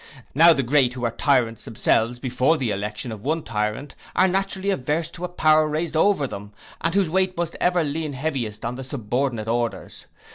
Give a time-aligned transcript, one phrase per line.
[0.33, 4.71] Now the great who were tyrants themselves before the election of one tyrant, are naturally
[4.71, 8.73] averse to a power raised over them, and whose weight must ever lean heaviest on
[8.73, 10.07] the subordinate orders.